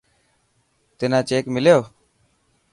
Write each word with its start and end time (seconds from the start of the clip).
تنا 0.97 1.19
چيڪ 1.29 1.45
مليو. 1.53 1.79